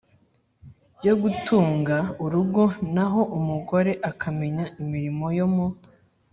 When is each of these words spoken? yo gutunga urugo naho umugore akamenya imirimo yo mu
yo 1.05 1.13
gutunga 1.21 1.97
urugo 2.23 2.63
naho 2.95 3.21
umugore 3.37 3.91
akamenya 4.09 4.65
imirimo 4.81 5.25
yo 5.39 5.47
mu 5.53 5.67